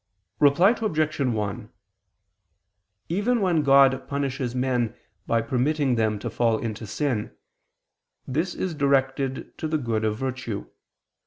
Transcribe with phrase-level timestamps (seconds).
[0.39, 1.19] Reply Obj.
[1.19, 1.69] 1:
[3.09, 4.95] Even when God punishes men
[5.27, 7.35] by permitting them to fall into sin,
[8.27, 10.67] this is directed to the good of virtue.